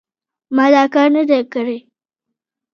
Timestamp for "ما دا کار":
0.55-1.07